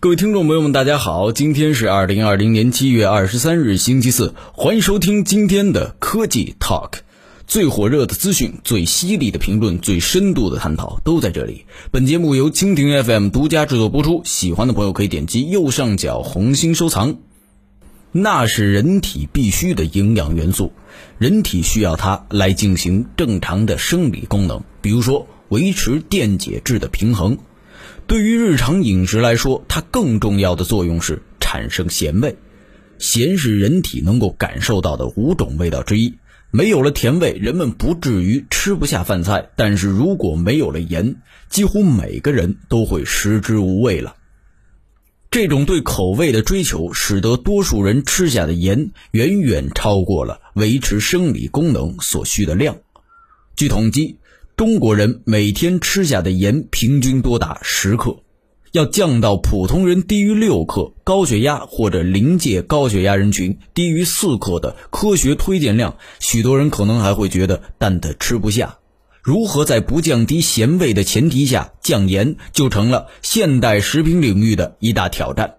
[0.00, 6.98] 各位听众朋友们，大家好，今天是二零二零年七月二十三日，星期四，欢迎收听今天的科技 Talk，
[7.48, 11.64] 最火热的资讯、最犀利的评论、最深度的探讨都在这里。
[11.90, 17.16] 本节目由蜻蜓 FM 独家制作播出，喜欢的朋友可以点击右上角红心收藏。
[18.12, 20.70] 那是人体必需的营养元素，
[21.18, 27.36] 人体需要它来进行正常的生理功能，比如说维持电解质的平衡。
[28.08, 32.38] 对于日常饮食来说，它更重要的作用是产生咸味。
[32.98, 36.14] 咸是人体能够感受到的五种味道之一。
[36.50, 41.16] 没有了甜味，人们不至于吃不下饭菜；但是如果没有了盐，
[41.50, 44.16] 几乎每个人都会食之无味了。
[45.30, 52.78] 这种对口味的追求，使得多数人吃下的盐远远超过了维持生理功能所需的量。
[53.54, 54.17] 据统计。
[54.58, 58.24] 中国人每天吃下的盐平均多达十克，
[58.72, 68.78] 要降到普通人低于六克，高血压或者临界高血压人群低于四克的科学推荐量，许多人可能还会觉得淡的吃不下。
[69.22, 75.58] 如何在不降低咸味的前提下降盐，就成了现代食品领域的一大挑战。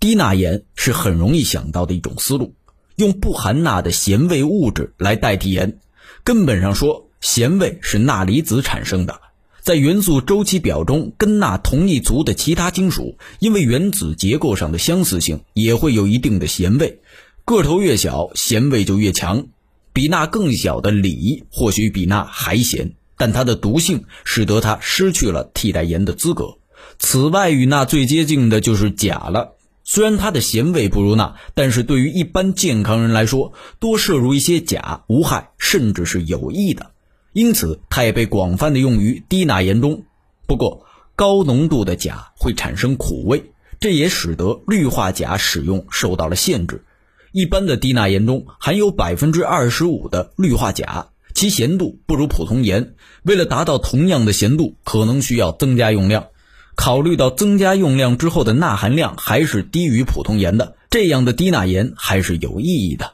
[0.00, 2.54] 低钠盐是很容易想到的一种思路，
[2.96, 5.78] 用不含钠的咸味物质来代替盐，
[6.24, 7.07] 根本上说。
[7.20, 9.20] 咸味是钠离子产生的，
[9.60, 17.00] 在元素周期表中，跟钠同一族的其他金属，因为原子结构上的相似性，也会有一定的咸味。
[17.44, 19.46] 个头越小，咸味就越强。
[19.92, 26.58] 比钠更小的锂或许比钠还咸，但它的毒性使得它失去了替代盐的资格。
[27.00, 29.54] 此外，与钠最接近的就是钾了。
[29.82, 36.92] 虽然它的咸味不如钠，但是对于一般健康人来说，多摄入一些钾无害，甚至是有益的。
[37.38, 40.02] 因此，它也被广泛的用于低钠盐中。
[40.48, 46.84] 不过，高浓度的钾会产生苦味，这也使得氯化钾使用受到了限制。
[47.30, 52.96] 一般的低钠盐中含有百分之二十五的氯化钾，其咸度不如普通盐。
[53.22, 56.26] 为了达到同样的咸度，可能需要增加用量。
[56.74, 63.12] 考虑到增加用量之后的钠含量还是低于普通盐的，这样的低钠盐还是有意义的。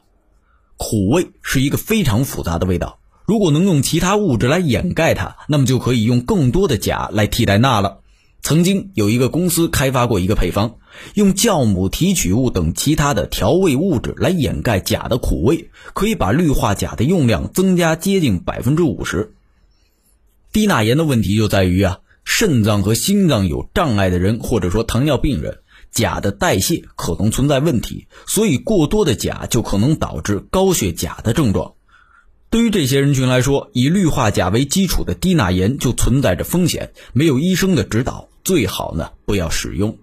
[0.77, 2.97] 苦味是一个非常复杂的味道。
[3.25, 7.99] 如果能用其他物质来掩盖它，那么就可以用更多的钾来替代钠了。
[8.41, 10.75] 曾经有一个公司开发过一个配方，
[11.15, 19.33] 用酵母提取物等其他的调味物质来掩盖钾的苦味，可以把氯化钾的用量增加接近百分之五十。
[20.53, 25.57] 低钠盐的问题就在于啊，肾脏和心脏有障碍的人，或者说糖尿病人，
[25.91, 31.73] 钾的代谢可能存在问题，所以过多的钾就可能导致高血钾的症状。
[32.55, 39.97] 对于这些人群来说，以氯化钾为基础的低钠盐就存在着风险，没有医生的指导，最好呢不要使用。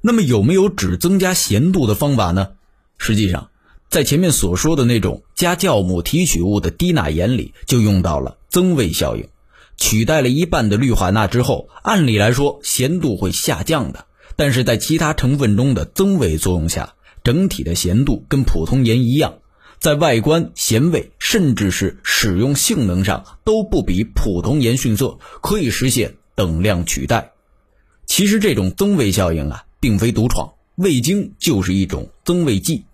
[0.00, 2.50] 那么有没有只增加咸度的方法呢？
[2.96, 3.50] 实际上，
[3.90, 9.26] 在前面所说的那种加酵母提取物的低钠盐里，就用到了增味效应，
[9.76, 19.38] 取代了一半的氯化钠之后，按理来说咸度会下降的，但是在其他成分中的增味作用下，整体的咸度跟普通盐一样。
[19.80, 27.32] 在外观、咸味，甚至是使用性能上都不比普通盐逊色，可以实现等量取代。
[28.06, 32.84] 其实这种增味效应啊，并非独创，味精就是一种增味剂。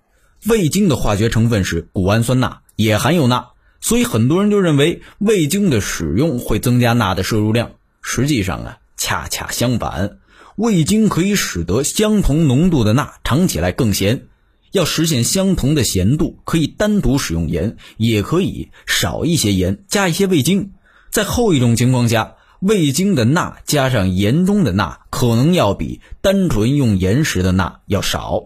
[0.47, 3.51] 味精的化学成分是谷氨酸钠，也含有钠，
[3.83, 7.73] 所以很多人就认为味精的使用会增加钠的摄入量。
[8.01, 10.17] 实际上啊，恰恰相反，
[10.57, 14.29] 味精可以使得相同浓度的钠尝起来更咸。
[14.73, 20.73] 要实现相同的咸度，可以单独使用盐，也可以少一些盐，加一些味精。
[21.11, 28.45] 在后一种情况下，味精的钠加上盐中的钠，可能要比单纯用盐时的钠要少。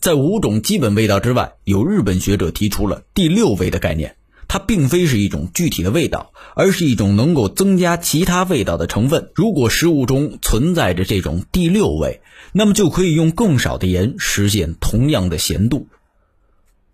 [0.00, 4.16] 在五种基本味道之外，有日本学者提出了第六味的概念。
[4.48, 9.30] 它并非是一种具体的味道，而是一种能够增加其他味道的成分。
[9.34, 12.20] 如果食物中存在着这种第六味，
[12.52, 15.88] 那么就可以用更少的盐实现同样的咸度。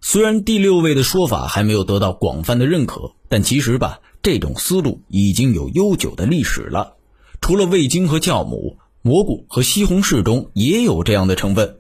[0.00, 6.94] 虽然第六味的说法还没有得到广泛的认可，但其实吧，这种思路已经有悠久的历史了。
[7.40, 11.76] 除了味精和酵母，蘑菇和西红柿中也有这样的成分，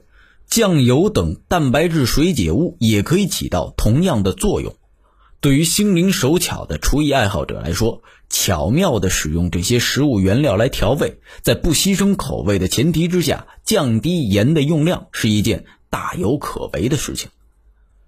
[0.46, 4.74] 酱油等蛋白质水解物也可以起到同样的作用。
[5.42, 17.28] 对于心灵手巧的厨艺爱好者来说，巧妙地使用这些食物原料来调味，在不牺牲口味的前提之下，降低盐的用量是一件大有可为的事情。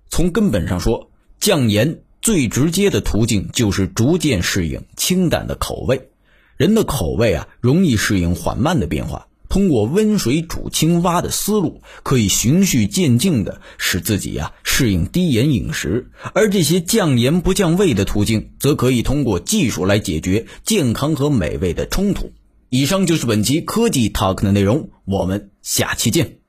[0.08, 1.10] 从根本上说，
[1.40, 6.10] 降盐最直接的途径就是逐渐适应清淡的口味。
[6.56, 9.26] 人的口味啊，容易适应缓慢的变化。
[9.54, 22.32] 通过温水煮青蛙的思路，可以循序渐进的使自己呀适应低盐饮食；而这些降盐不降味的途径，则可以通过技术来解决健康和美味的冲突。
[22.68, 26.43] 以上就是本期科技 Talk 的内容，我们下期见。